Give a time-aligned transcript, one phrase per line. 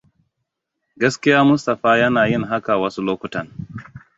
[1.01, 3.47] Gaskiya Mustapha yana yin haka wasu lokutan.